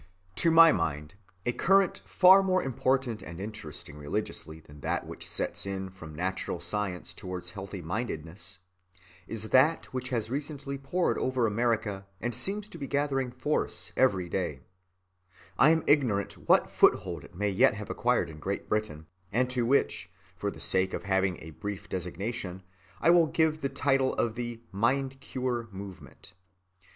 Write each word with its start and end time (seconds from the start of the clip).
To 0.37 0.49
my 0.49 0.71
mind 0.71 1.13
a 1.45 1.51
current 1.51 2.01
far 2.05 2.41
more 2.41 2.63
important 2.63 3.21
and 3.21 3.39
interesting 3.39 3.99
religiously 3.99 4.59
than 4.59 4.79
that 4.81 5.05
which 5.05 5.29
sets 5.29 5.63
in 5.67 5.91
from 5.91 6.15
natural 6.15 6.59
science 6.59 7.13
towards 7.13 7.51
healthy‐mindedness 7.51 8.57
is 9.27 9.49
that 9.51 9.85
which 9.93 10.09
has 10.09 10.31
recently 10.31 10.79
poured 10.79 11.19
over 11.19 11.45
America 11.45 12.07
and 12.19 12.33
seems 12.33 12.67
to 12.69 12.79
be 12.79 12.87
gathering 12.87 13.29
force 13.29 13.91
every 13.95 14.27
day,—I 14.27 15.69
am 15.69 15.83
ignorant 15.85 16.35
what 16.49 16.71
foothold 16.71 17.23
it 17.23 17.35
may 17.35 17.51
yet 17.51 17.75
have 17.75 17.91
acquired 17.91 18.31
in 18.31 18.39
Great 18.39 18.67
Britain,—and 18.67 19.51
to 19.51 19.67
which, 19.67 20.09
for 20.35 20.49
the 20.49 20.59
sake 20.59 20.95
of 20.95 21.03
having 21.03 21.37
a 21.43 21.51
brief 21.51 21.87
designation, 21.87 22.63
I 22.99 23.11
will 23.11 23.27
give 23.27 23.61
the 23.61 23.69
title 23.69 24.15
of 24.15 24.33
the 24.33 24.61
"Mind‐cure 24.73 25.71
movement." 25.71 26.33